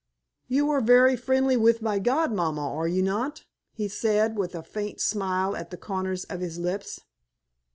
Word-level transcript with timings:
"You 0.47 0.71
are 0.71 0.81
very 0.81 1.15
friendly 1.15 1.55
with 1.55 1.83
my 1.83 1.99
godmamma, 1.99 2.67
are 2.75 2.87
you 2.87 3.03
not?" 3.03 3.43
he 3.71 3.87
said, 3.87 4.35
with 4.35 4.55
a 4.55 4.63
faint 4.63 4.99
smile 4.99 5.55
at 5.55 5.69
the 5.69 5.77
corners 5.77 6.23
of 6.23 6.39
his 6.39 6.57
lips. 6.57 7.01